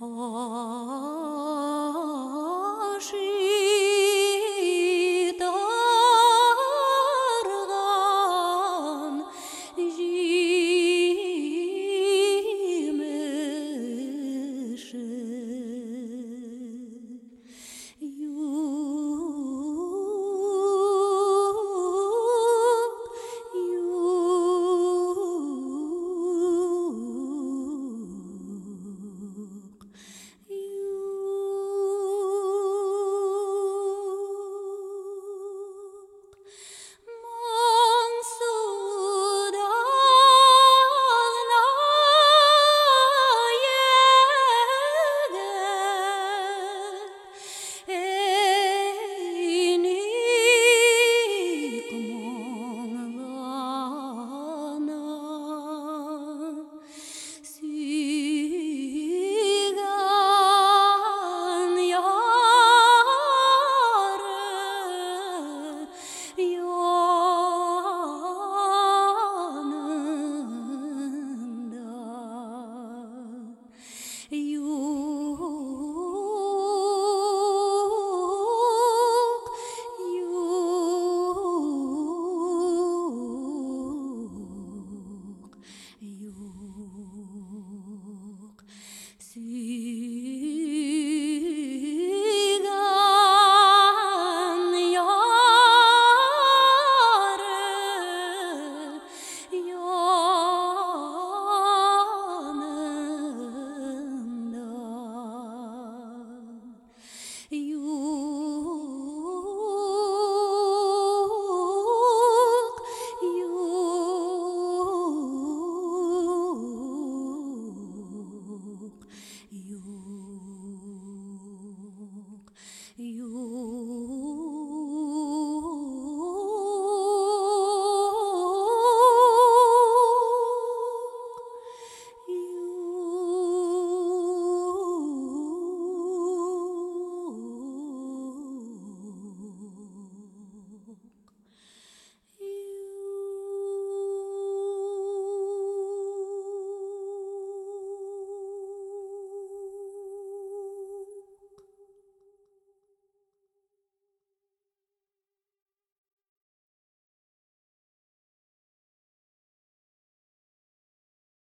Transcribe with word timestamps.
Oh. 0.00 0.93